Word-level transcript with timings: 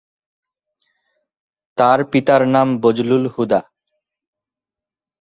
তার 1.77 1.99
পিতার 2.11 2.41
নাম 2.47 2.67
বজলুল 2.83 3.23
হুদা। 3.33 3.61